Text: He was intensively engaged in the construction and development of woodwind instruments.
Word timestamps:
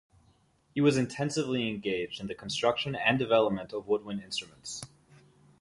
He 0.73 0.81
was 0.81 0.97
intensively 0.97 1.69
engaged 1.69 2.19
in 2.19 2.25
the 2.25 2.33
construction 2.33 2.95
and 2.95 3.19
development 3.19 3.71
of 3.71 3.85
woodwind 3.87 4.23
instruments. 4.23 4.81